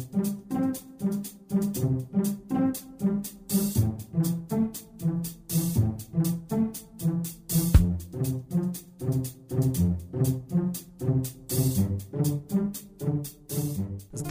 thank 0.00 0.26
you. 0.26 0.39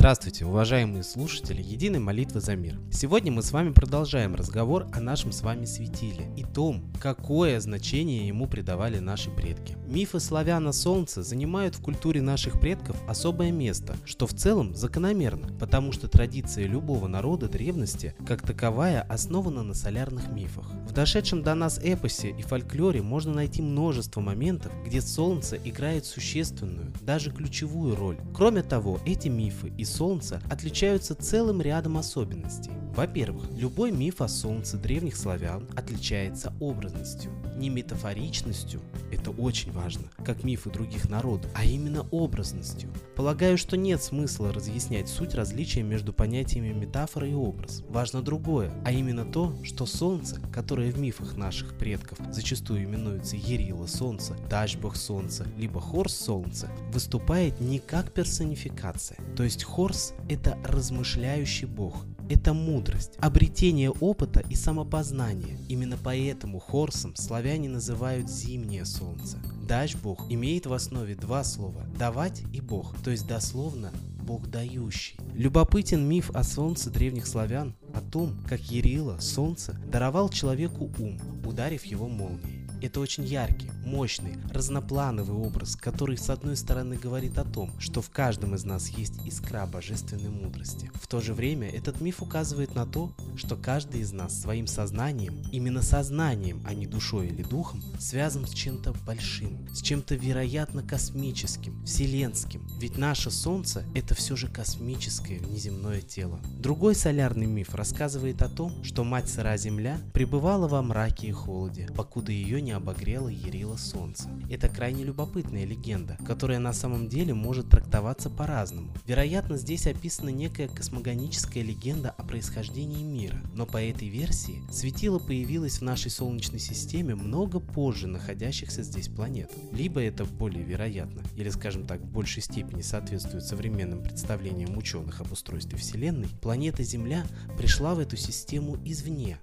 Здравствуйте, 0.09 0.45
уважаемые 0.45 1.03
слушатели 1.03 1.61
Единой 1.61 1.99
молитвы 1.99 2.41
за 2.41 2.55
мир. 2.55 2.79
Сегодня 2.91 3.31
мы 3.31 3.43
с 3.43 3.51
вами 3.51 3.71
продолжаем 3.71 4.33
разговор 4.33 4.87
о 4.91 4.99
нашем 4.99 5.31
с 5.31 5.43
вами 5.43 5.65
светиле 5.65 6.31
и 6.35 6.43
том, 6.43 6.91
какое 6.99 7.59
значение 7.59 8.27
ему 8.27 8.47
придавали 8.47 8.97
наши 8.97 9.29
предки. 9.29 9.77
Мифы 9.85 10.19
славян 10.19 10.67
о 10.67 10.73
солнце 10.73 11.21
занимают 11.21 11.75
в 11.75 11.83
культуре 11.83 12.23
наших 12.23 12.59
предков 12.59 12.97
особое 13.07 13.51
место, 13.51 13.97
что 14.03 14.25
в 14.25 14.33
целом 14.33 14.73
закономерно, 14.73 15.55
потому 15.59 15.91
что 15.91 16.07
традиция 16.07 16.65
любого 16.65 17.07
народа 17.07 17.47
древности, 17.47 18.15
как 18.25 18.41
таковая, 18.41 19.03
основана 19.03 19.61
на 19.61 19.75
солярных 19.75 20.31
мифах. 20.31 20.71
В 20.87 20.91
дошедшем 20.91 21.43
до 21.43 21.53
нас 21.53 21.79
эпосе 21.83 22.31
и 22.31 22.41
фольклоре 22.41 23.03
можно 23.03 23.31
найти 23.31 23.61
множество 23.61 24.21
моментов, 24.21 24.71
где 24.83 25.01
солнце 25.01 25.55
играет 25.57 26.07
существенную, 26.07 26.91
даже 27.01 27.29
ключевую 27.29 27.95
роль. 27.95 28.17
Кроме 28.33 28.63
того, 28.63 28.99
эти 29.05 29.27
мифы 29.27 29.71
и 29.77 29.85
Солнца 29.99 30.41
отличаются 30.49 31.13
целым 31.13 31.61
рядом 31.61 31.97
особенностей. 31.97 32.71
Во-первых, 32.99 33.45
любой 33.55 33.91
миф 33.93 34.19
о 34.19 34.27
Солнце 34.27 34.75
древних 34.75 35.15
славян 35.15 35.65
отличается 35.77 36.51
образностью, 36.59 37.31
не 37.55 37.69
метафоричностью, 37.69 38.81
это 39.09 39.31
очень 39.31 39.71
важно, 39.71 40.03
как 40.25 40.43
мифы 40.43 40.69
других 40.69 41.09
народов, 41.09 41.49
а 41.55 41.63
именно 41.63 42.05
образностью. 42.11 42.89
Полагаю, 43.15 43.57
что 43.57 43.77
нет 43.77 44.03
смысла 44.03 44.51
разъяснять 44.51 45.07
суть 45.07 45.33
различия 45.33 45.81
между 45.81 46.11
понятиями 46.11 46.73
метафора 46.73 47.29
и 47.29 47.33
образ. 47.33 47.83
Важно 47.87 48.21
другое, 48.21 48.69
а 48.83 48.91
именно 48.91 49.23
то, 49.23 49.55
что 49.63 49.85
Солнце, 49.85 50.41
которое 50.51 50.91
в 50.91 50.99
мифах 50.99 51.37
наших 51.37 51.77
предков 51.77 52.19
зачастую 52.31 52.83
именуется 52.83 53.37
Ерила 53.37 53.87
Солнце, 53.87 54.35
Дач 54.49 54.75
Бог 54.75 54.97
Солнца, 54.97 55.47
либо 55.57 55.79
Хорс 55.79 56.15
Солнце, 56.15 56.69
выступает 56.91 57.61
не 57.61 57.79
как 57.79 58.11
персонификация, 58.11 59.17
то 59.37 59.43
есть 59.43 59.63
Хорс– 59.63 60.13
это 60.29 60.57
размышляющий 60.65 61.65
бог, 61.65 62.05
это 62.29 62.53
мудрость, 62.53 63.13
обретение 63.19 63.89
опыта 63.89 64.41
и 64.49 64.55
самопознание. 64.55 65.57
Именно 65.67 65.97
поэтому 66.01 66.59
Хорсом 66.59 67.15
славяне 67.15 67.67
называют 67.67 68.29
зимнее 68.29 68.85
солнце. 68.85 69.37
Дач 69.67 69.95
Бог 69.95 70.31
имеет 70.31 70.65
в 70.65 70.73
основе 70.73 71.15
два 71.15 71.43
слова– 71.43 71.85
давать 71.99 72.43
и 72.53 72.61
Бог, 72.61 72.95
то 73.03 73.11
есть 73.11 73.27
дословно 73.27 73.91
Бог 74.21 74.47
дающий. 74.47 75.17
Любопытен 75.33 76.07
миф 76.07 76.29
о 76.35 76.43
солнце 76.43 76.91
древних 76.91 77.25
славян, 77.25 77.75
о 77.93 78.01
том, 78.01 78.37
как 78.47 78.59
Ерила, 78.61 79.19
солнце, 79.19 79.73
даровал 79.91 80.29
человеку 80.29 80.91
ум, 80.99 81.19
ударив 81.45 81.83
его 81.85 82.07
молнией. 82.07 82.58
Это 82.81 83.01
очень 83.01 83.25
яркий, 83.25 83.69
мощный, 83.83 84.37
разноплановый 84.53 85.35
образ, 85.35 85.75
который 85.75 86.17
с 86.17 86.29
одной 86.29 86.55
стороны 86.55 86.95
говорит 86.95 87.37
о 87.37 87.43
том, 87.43 87.71
что 87.77 88.01
в 88.01 88.09
каждом 88.09 88.55
из 88.55 88.63
нас 88.63 88.87
есть 88.89 89.15
искра 89.25 89.65
божественной 89.65 90.29
мудрости. 90.29 90.89
В 90.93 91.07
то 91.07 91.19
же 91.19 91.33
время 91.33 91.69
этот 91.69 91.99
миф 91.99 92.21
указывает 92.21 92.75
на 92.75 92.85
то, 92.85 93.11
что 93.35 93.57
каждый 93.57 94.01
из 94.01 94.13
нас 94.13 94.39
своим 94.39 94.65
сознанием, 94.65 95.43
именно 95.51 95.81
сознанием, 95.81 96.63
а 96.65 96.73
не 96.73 96.87
душой 96.87 97.27
или 97.27 97.43
духом, 97.43 97.83
связан 97.99 98.47
с 98.47 98.51
чем-то 98.51 98.93
большим, 99.05 99.67
с 99.73 99.81
чем-то 99.81 100.15
вероятно 100.15 100.81
космическим, 100.81 101.83
вселенским. 101.83 102.65
Ведь 102.79 102.97
наше 102.97 103.29
Солнце– 103.29 103.83
это 103.93 104.15
все 104.15 104.37
же 104.37 104.47
космическое 104.47 105.39
внеземное 105.39 105.99
тело. 105.99 106.39
Другой 106.57 106.95
солярный 106.95 107.45
миф 107.45 107.75
рассказывает 107.75 108.41
о 108.41 108.47
том, 108.47 108.83
что 108.85 109.03
мать 109.03 109.27
сыра 109.27 109.57
Земля 109.57 109.97
пребывала 110.13 110.69
во 110.69 110.81
мраке 110.81 111.27
и 111.27 111.31
холоде, 111.31 111.89
покуда 111.95 112.31
ее 112.31 112.61
не 112.61 112.68
не 112.69 112.75
обогрело 112.75 113.29
Ярила 113.29 113.77
солнце. 113.77 114.29
Это 114.47 114.69
крайне 114.69 115.03
любопытная 115.03 115.65
легенда, 115.65 116.19
которая 116.23 116.59
на 116.59 116.71
самом 116.71 117.09
деле 117.09 117.33
может 117.33 117.67
трактоваться 117.67 118.29
по-разному. 118.29 118.93
Вероятно, 119.07 119.57
здесь 119.57 119.87
описана 119.87 120.29
некая 120.29 120.67
космогоническая 120.67 121.63
легенда 121.63 122.11
о 122.11 122.23
происхождении 122.23 123.01
мира, 123.01 123.41
но 123.55 123.65
по 123.65 123.81
этой 123.81 124.07
версии 124.07 124.61
светило 124.71 125.17
появилось 125.17 125.79
в 125.79 125.81
нашей 125.81 126.11
Солнечной 126.11 126.59
системе 126.59 127.15
много 127.15 127.59
позже 127.59 128.05
находящихся 128.05 128.83
здесь 128.83 129.07
планет. 129.07 129.49
Либо 129.71 129.99
это 129.99 130.25
более 130.25 130.63
вероятно, 130.63 131.23
или 131.35 131.49
скажем 131.49 131.87
так, 131.87 132.01
в 132.01 132.11
большей 132.11 132.43
степени 132.43 132.83
соответствует 132.83 133.45
современным 133.45 134.03
представлениям 134.03 134.77
ученых 134.77 135.21
об 135.21 135.31
устройстве 135.31 135.79
Вселенной, 135.79 136.27
планета 136.39 136.83
Земля 136.83 137.25
пришла 137.57 137.95
в 137.95 137.99
эту 137.99 138.15
систему 138.15 138.77
извне, 138.85 139.39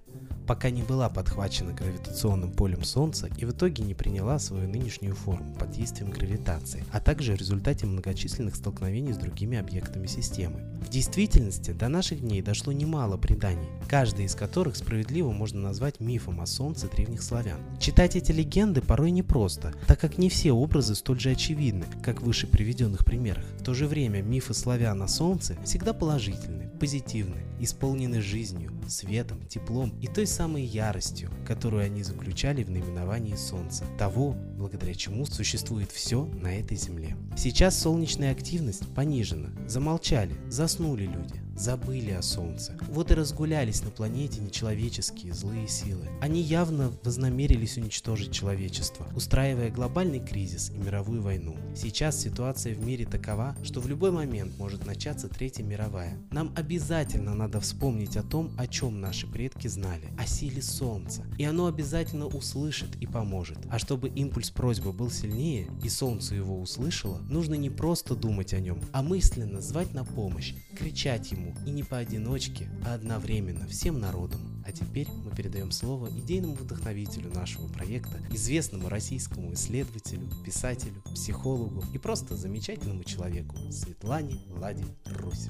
пока 0.46 0.70
не 0.70 0.82
была 0.82 1.08
подхвачена 1.08 1.72
гравитационным 1.72 2.52
полем 2.52 2.84
Солнца 2.84 3.28
и 3.36 3.44
в 3.44 3.50
итоге 3.50 3.82
не 3.82 3.94
приняла 3.94 4.38
свою 4.38 4.68
нынешнюю 4.68 5.14
форму 5.14 5.54
под 5.54 5.70
действием 5.70 6.10
гравитации, 6.10 6.84
а 6.92 7.00
также 7.00 7.32
в 7.32 7.36
результате 7.36 7.86
многочисленных 7.86 8.54
столкновений 8.54 9.12
с 9.12 9.18
другими 9.18 9.58
объектами 9.58 10.06
системы. 10.06 10.60
В 10.80 10.88
действительности 10.88 11.72
до 11.72 11.88
наших 11.88 12.20
дней 12.20 12.42
дошло 12.42 12.72
немало 12.72 13.16
преданий, 13.16 13.68
каждый 13.88 14.26
из 14.26 14.34
которых 14.34 14.76
справедливо 14.76 15.32
можно 15.32 15.60
назвать 15.60 16.00
мифом 16.00 16.40
о 16.40 16.46
Солнце 16.46 16.88
древних 16.88 17.22
славян. 17.22 17.58
Читать 17.80 18.14
эти 18.14 18.30
легенды 18.30 18.80
порой 18.80 19.10
непросто, 19.10 19.74
так 19.86 20.00
как 20.00 20.18
не 20.18 20.28
все 20.28 20.52
образы 20.52 20.94
столь 20.94 21.20
же 21.20 21.30
очевидны, 21.30 21.86
как 22.02 22.22
в 22.22 22.24
выше 22.24 22.46
приведенных 22.46 23.04
примерах. 23.04 23.44
В 23.58 23.64
то 23.64 23.74
же 23.74 23.86
время 23.86 24.22
мифы 24.22 24.54
славян 24.54 25.02
о 25.02 25.08
Солнце 25.08 25.56
всегда 25.64 25.92
положительны, 25.92 26.70
позитивны, 26.78 27.42
исполнены 27.58 28.20
жизнью, 28.20 28.72
светом, 28.88 29.44
теплом 29.48 29.92
и 30.00 30.06
той 30.06 30.26
самой 30.36 30.64
яростью, 30.64 31.30
которую 31.46 31.82
они 31.82 32.02
заключали 32.02 32.62
в 32.62 32.68
наименовании 32.70 33.36
Солнца, 33.36 33.86
того, 33.98 34.34
благодаря 34.58 34.94
чему 34.94 35.24
существует 35.24 35.90
все 35.90 36.26
на 36.26 36.58
этой 36.58 36.76
Земле. 36.76 37.16
Сейчас 37.38 37.78
солнечная 37.80 38.32
активность 38.32 38.86
понижена, 38.94 39.48
замолчали, 39.66 40.34
заснули 40.50 41.06
люди, 41.06 41.45
забыли 41.56 42.12
о 42.12 42.22
Солнце. 42.22 42.76
Вот 42.88 43.10
и 43.10 43.14
разгулялись 43.14 43.82
на 43.82 43.90
планете 43.90 44.40
нечеловеческие 44.40 45.32
злые 45.32 45.68
силы. 45.68 46.06
Они 46.20 46.40
явно 46.40 46.92
вознамерились 47.02 47.76
уничтожить 47.76 48.32
человечество, 48.32 49.06
устраивая 49.14 49.70
глобальный 49.70 50.20
кризис 50.20 50.70
и 50.70 50.78
мировую 50.78 51.22
войну. 51.22 51.56
Сейчас 51.74 52.20
ситуация 52.20 52.74
в 52.74 52.84
мире 52.84 53.06
такова, 53.06 53.56
что 53.64 53.80
в 53.80 53.88
любой 53.88 54.10
момент 54.10 54.58
может 54.58 54.86
начаться 54.86 55.28
Третья 55.28 55.62
мировая. 55.62 56.16
Нам 56.30 56.52
обязательно 56.56 57.34
надо 57.34 57.60
вспомнить 57.60 58.16
о 58.16 58.22
том, 58.22 58.50
о 58.58 58.66
чем 58.66 59.00
наши 59.00 59.26
предки 59.26 59.68
знали, 59.68 60.08
о 60.18 60.26
силе 60.26 60.62
Солнца. 60.62 61.24
И 61.38 61.44
оно 61.44 61.66
обязательно 61.66 62.26
услышит 62.26 62.96
и 63.00 63.06
поможет. 63.06 63.58
А 63.70 63.78
чтобы 63.78 64.08
импульс 64.08 64.50
просьбы 64.50 64.92
был 64.92 65.10
сильнее 65.10 65.68
и 65.82 65.88
Солнце 65.88 66.34
его 66.34 66.60
услышало, 66.60 67.18
нужно 67.28 67.54
не 67.54 67.70
просто 67.70 68.14
думать 68.14 68.54
о 68.54 68.60
нем, 68.60 68.80
а 68.92 69.02
мысленно 69.02 69.60
звать 69.60 69.92
на 69.94 70.04
помощь, 70.04 70.54
кричать 70.76 71.32
ему, 71.32 71.45
и 71.66 71.70
не 71.70 71.82
поодиночке, 71.82 72.68
а 72.84 72.94
одновременно, 72.94 73.66
всем 73.66 74.00
народом. 74.00 74.62
А 74.66 74.72
теперь 74.72 75.08
мы 75.24 75.30
передаем 75.30 75.70
слово 75.70 76.08
идейному 76.08 76.54
вдохновителю 76.54 77.32
нашего 77.32 77.68
проекта, 77.68 78.18
известному 78.30 78.88
российскому 78.88 79.52
исследователю, 79.52 80.28
писателю, 80.44 81.02
психологу 81.14 81.84
и 81.92 81.98
просто 81.98 82.36
замечательному 82.36 83.04
человеку 83.04 83.56
Светлане 83.70 84.40
Влади 84.48 84.84
Русь. 85.04 85.48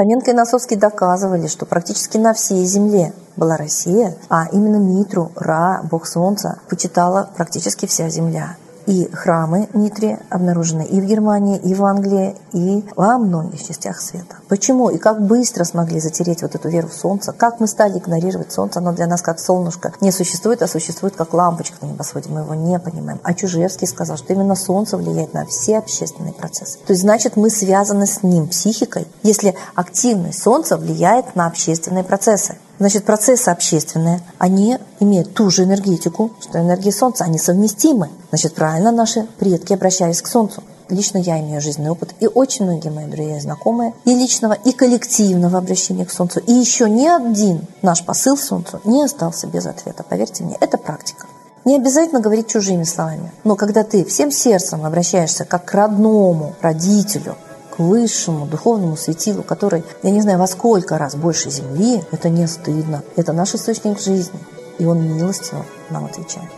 Фоменко 0.00 0.30
и 0.30 0.34
Носовский 0.34 0.78
доказывали, 0.78 1.46
что 1.46 1.66
практически 1.66 2.16
на 2.16 2.32
всей 2.32 2.64
земле 2.64 3.12
была 3.36 3.58
Россия, 3.58 4.16
а 4.30 4.46
именно 4.50 4.76
Митру, 4.76 5.30
Ра, 5.36 5.82
бог 5.90 6.06
солнца, 6.06 6.58
почитала 6.70 7.28
практически 7.36 7.84
вся 7.84 8.08
земля. 8.08 8.56
И 8.86 9.08
храмы 9.12 9.68
Митри 9.72 10.18
обнаружены 10.30 10.82
и 10.82 11.00
в 11.00 11.04
Германии, 11.04 11.58
и 11.58 11.74
в 11.74 11.84
Англии, 11.84 12.36
и 12.52 12.84
во 12.96 13.18
многих 13.18 13.62
частях 13.62 14.00
света. 14.00 14.36
Почему 14.48 14.88
и 14.90 14.98
как 14.98 15.22
быстро 15.22 15.64
смогли 15.64 16.00
затереть 16.00 16.42
вот 16.42 16.54
эту 16.54 16.68
веру 16.68 16.88
в 16.88 16.94
Солнце? 16.94 17.32
Как 17.32 17.60
мы 17.60 17.66
стали 17.66 17.98
игнорировать 17.98 18.52
Солнце? 18.52 18.78
Оно 18.78 18.92
для 18.92 19.06
нас 19.06 19.22
как 19.22 19.38
солнышко 19.38 19.92
не 20.00 20.10
существует, 20.10 20.62
а 20.62 20.66
существует 20.66 21.16
как 21.16 21.34
лампочка 21.34 21.76
на 21.84 21.90
небосводе. 21.90 22.30
Мы 22.30 22.40
его 22.40 22.54
не 22.54 22.78
понимаем. 22.78 23.20
А 23.22 23.34
Чужевский 23.34 23.86
сказал, 23.86 24.16
что 24.16 24.32
именно 24.32 24.54
Солнце 24.54 24.96
влияет 24.96 25.34
на 25.34 25.44
все 25.46 25.78
общественные 25.78 26.32
процессы. 26.32 26.78
То 26.86 26.92
есть, 26.92 27.02
значит, 27.02 27.36
мы 27.36 27.50
связаны 27.50 28.06
с 28.06 28.22
ним 28.22 28.48
психикой, 28.48 29.06
если 29.22 29.54
активность 29.74 30.42
Солнца 30.42 30.76
влияет 30.76 31.36
на 31.36 31.46
общественные 31.46 32.04
процессы. 32.04 32.56
Значит, 32.80 33.04
процессы 33.04 33.50
общественные, 33.50 34.22
они 34.38 34.78
имеют 35.00 35.34
ту 35.34 35.50
же 35.50 35.64
энергетику, 35.64 36.30
что 36.40 36.58
энергия 36.58 36.90
Солнца, 36.90 37.24
они 37.24 37.38
совместимы. 37.38 38.08
Значит, 38.30 38.54
правильно 38.54 38.90
наши 38.90 39.26
предки 39.38 39.74
обращались 39.74 40.22
к 40.22 40.26
Солнцу. 40.26 40.62
Лично 40.88 41.18
я 41.18 41.38
имею 41.40 41.60
жизненный 41.60 41.90
опыт, 41.90 42.14
и 42.20 42.26
очень 42.26 42.64
многие 42.64 42.88
мои 42.88 43.04
друзья 43.04 43.36
и 43.36 43.40
знакомые, 43.40 43.92
и 44.06 44.14
личного, 44.14 44.54
и 44.54 44.72
коллективного 44.72 45.58
обращения 45.58 46.06
к 46.06 46.10
Солнцу. 46.10 46.40
И 46.40 46.52
еще 46.52 46.88
ни 46.88 47.06
один 47.06 47.66
наш 47.82 48.02
посыл 48.02 48.38
Солнцу 48.38 48.80
не 48.84 49.04
остался 49.04 49.46
без 49.46 49.66
ответа. 49.66 50.02
Поверьте 50.02 50.42
мне, 50.42 50.56
это 50.58 50.78
практика. 50.78 51.26
Не 51.66 51.76
обязательно 51.76 52.20
говорить 52.20 52.48
чужими 52.48 52.84
словами, 52.84 53.30
но 53.44 53.56
когда 53.56 53.84
ты 53.84 54.06
всем 54.06 54.30
сердцем 54.30 54.86
обращаешься 54.86 55.44
как 55.44 55.66
к 55.66 55.74
родному 55.74 56.54
родителю, 56.62 57.36
высшему 57.80 58.46
духовному 58.46 58.96
светилу, 58.96 59.42
который, 59.42 59.84
я 60.02 60.10
не 60.10 60.20
знаю, 60.20 60.38
во 60.38 60.46
сколько 60.46 60.98
раз 60.98 61.14
больше 61.14 61.50
Земли, 61.50 62.04
это 62.12 62.28
не 62.28 62.46
стыдно. 62.46 63.02
Это 63.16 63.32
наш 63.32 63.54
источник 63.54 63.98
жизни, 63.98 64.38
и 64.78 64.84
он 64.84 65.02
милостиво 65.02 65.64
нам 65.88 66.04
отвечает. 66.04 66.50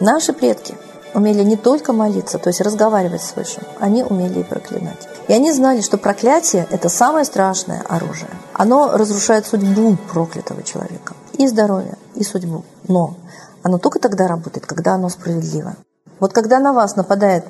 Наши 0.00 0.32
предки 0.32 0.74
умели 1.14 1.42
не 1.42 1.56
только 1.56 1.92
молиться, 1.92 2.38
то 2.38 2.48
есть 2.48 2.60
разговаривать 2.60 3.22
с 3.22 3.34
Высшим, 3.36 3.64
они 3.80 4.02
умели 4.02 4.40
и 4.40 4.44
проклинать. 4.44 5.08
И 5.28 5.32
они 5.32 5.52
знали, 5.52 5.80
что 5.80 5.98
проклятие– 5.98 6.66
это 6.70 6.88
самое 6.88 7.24
страшное 7.24 7.82
оружие. 7.88 8.30
Оно 8.54 8.96
разрушает 8.96 9.46
судьбу 9.46 9.96
проклятого 10.12 10.62
человека. 10.62 11.14
И 11.34 11.46
здоровье, 11.46 11.96
и 12.14 12.24
судьбу. 12.24 12.64
Но 12.88 13.16
оно 13.62 13.78
только 13.78 13.98
тогда 13.98 14.28
работает, 14.28 14.66
когда 14.66 14.94
оно 14.94 15.08
справедливо. 15.08 15.76
Вот 16.20 16.32
когда 16.32 16.58
на 16.58 16.72
вас 16.72 16.96
нападает 16.96 17.44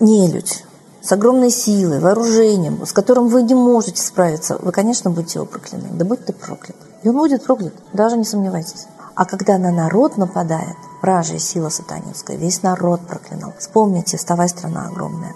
нелюдь 0.00 0.65
с 1.06 1.12
огромной 1.12 1.50
силой, 1.50 2.00
вооружением, 2.00 2.84
с 2.84 2.92
которым 2.92 3.28
вы 3.28 3.44
не 3.44 3.54
можете 3.54 4.02
справиться, 4.02 4.58
вы, 4.60 4.72
конечно, 4.72 5.08
будете 5.08 5.38
его 5.38 5.46
проклинать. 5.46 5.96
Да 5.96 6.04
будь 6.04 6.24
ты 6.24 6.32
проклят. 6.32 6.76
И 7.04 7.08
он 7.08 7.16
будет 7.16 7.44
проклят, 7.44 7.74
даже 7.92 8.16
не 8.16 8.24
сомневайтесь. 8.24 8.86
А 9.14 9.24
когда 9.24 9.56
на 9.56 9.70
народ 9.70 10.16
нападает, 10.16 10.76
вражья 11.00 11.38
сила 11.38 11.68
сатанинская, 11.68 12.36
весь 12.36 12.64
народ 12.64 13.02
проклинал. 13.06 13.54
Вспомните, 13.56 14.16
вставай, 14.16 14.48
страна 14.48 14.88
огромная. 14.88 15.34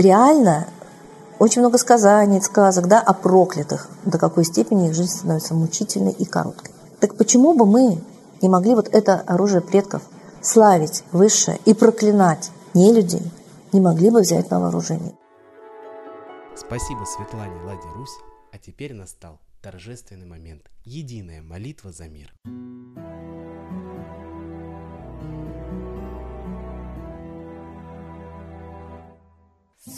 Реально 0.00 0.66
очень 1.38 1.62
много 1.62 1.78
сказаний, 1.78 2.40
сказок 2.42 2.86
да, 2.86 3.00
о 3.00 3.14
проклятых, 3.14 3.88
до 4.04 4.18
какой 4.18 4.44
степени 4.44 4.88
их 4.88 4.94
жизнь 4.94 5.18
становится 5.18 5.54
мучительной 5.54 6.12
и 6.12 6.24
короткой. 6.24 6.74
Так 7.00 7.16
почему 7.16 7.54
бы 7.54 7.64
мы 7.66 8.02
не 8.42 8.48
могли 8.48 8.74
вот 8.74 8.88
это 8.92 9.20
оружие 9.26 9.62
предков 9.62 10.02
славить 10.42 11.04
высшее 11.12 11.58
и 11.64 11.74
проклинать 11.74 12.50
не 12.74 12.92
людей, 12.92 13.32
не 13.72 13.80
могли 13.80 14.10
бы 14.10 14.20
взять 14.20 14.50
на 14.50 14.60
вооружение? 14.60 15.14
Спасибо 16.56 17.04
Светлане 17.04 17.62
Ладе 17.64 17.88
Русь, 17.94 18.18
а 18.52 18.58
теперь 18.58 18.92
настал 18.92 19.40
торжественный 19.62 20.26
момент. 20.26 20.70
Единая 20.84 21.42
молитва 21.42 21.92
за 21.92 22.08
мир. 22.08 22.32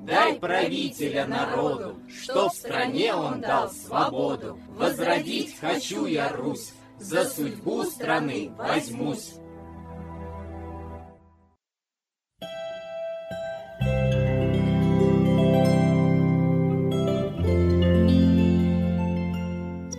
Дай 0.00 0.38
правителя 0.38 1.26
народу, 1.26 2.00
что 2.08 2.48
в 2.48 2.54
стране 2.54 3.14
он 3.14 3.40
дал 3.40 3.70
свободу. 3.70 4.58
Возродить 4.70 5.58
хочу 5.60 6.06
я 6.06 6.30
Русь, 6.32 6.72
за 6.98 7.24
судьбу 7.24 7.84
страны 7.84 8.50
возьмусь. 8.56 9.34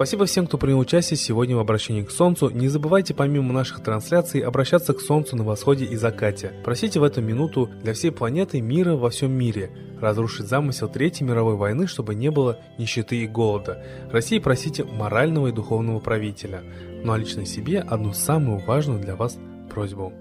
Спасибо 0.01 0.25
всем, 0.25 0.47
кто 0.47 0.57
принял 0.57 0.79
участие 0.79 1.15
сегодня 1.15 1.55
в 1.55 1.59
обращении 1.59 2.01
к 2.01 2.09
Солнцу. 2.09 2.49
Не 2.49 2.69
забывайте 2.69 3.13
помимо 3.13 3.53
наших 3.53 3.83
трансляций 3.83 4.39
обращаться 4.39 4.95
к 4.95 4.99
Солнцу 4.99 5.35
на 5.35 5.43
восходе 5.43 5.85
и 5.85 5.95
закате. 5.95 6.53
Просите 6.63 6.99
в 6.99 7.03
эту 7.03 7.21
минуту 7.21 7.69
для 7.83 7.93
всей 7.93 8.09
планеты 8.09 8.61
мира 8.61 8.95
во 8.95 9.11
всем 9.11 9.31
мире, 9.31 9.69
разрушить 10.01 10.47
замысел 10.47 10.89
Третьей 10.89 11.27
мировой 11.27 11.55
войны, 11.55 11.85
чтобы 11.85 12.15
не 12.15 12.31
было 12.31 12.57
нищеты 12.79 13.17
и 13.17 13.27
голода. 13.27 13.85
России 14.11 14.39
просите 14.39 14.85
морального 14.85 15.49
и 15.49 15.51
духовного 15.51 15.99
правителя. 15.99 16.63
Ну 17.03 17.13
а 17.13 17.17
лично 17.19 17.45
себе 17.45 17.81
одну 17.81 18.11
самую 18.11 18.57
важную 18.57 18.99
для 18.99 19.15
вас 19.15 19.37
просьбу. 19.69 20.13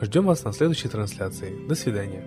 Ждем 0.00 0.26
вас 0.26 0.42
на 0.42 0.52
следующей 0.52 0.88
трансляции. 0.88 1.54
До 1.68 1.76
свидания. 1.76 2.24